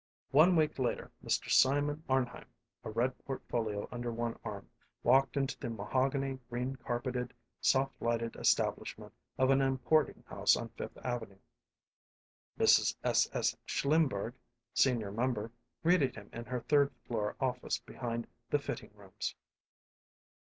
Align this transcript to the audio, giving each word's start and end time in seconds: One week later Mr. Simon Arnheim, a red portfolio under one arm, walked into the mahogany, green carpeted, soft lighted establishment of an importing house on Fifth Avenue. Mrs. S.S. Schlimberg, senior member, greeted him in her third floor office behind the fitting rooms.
One 0.31 0.55
week 0.55 0.79
later 0.79 1.11
Mr. 1.23 1.47
Simon 1.51 2.03
Arnheim, 2.09 2.47
a 2.83 2.89
red 2.89 3.15
portfolio 3.23 3.87
under 3.91 4.11
one 4.11 4.35
arm, 4.43 4.67
walked 5.03 5.37
into 5.37 5.59
the 5.59 5.69
mahogany, 5.69 6.39
green 6.49 6.75
carpeted, 6.75 7.35
soft 7.59 7.93
lighted 8.01 8.35
establishment 8.35 9.13
of 9.37 9.51
an 9.51 9.61
importing 9.61 10.23
house 10.25 10.57
on 10.57 10.69
Fifth 10.69 10.97
Avenue. 11.03 11.37
Mrs. 12.57 12.95
S.S. 13.03 13.55
Schlimberg, 13.67 14.33
senior 14.73 15.11
member, 15.11 15.51
greeted 15.83 16.15
him 16.15 16.31
in 16.33 16.45
her 16.45 16.61
third 16.61 16.91
floor 17.05 17.35
office 17.39 17.77
behind 17.77 18.25
the 18.49 18.57
fitting 18.57 18.89
rooms. 18.95 19.35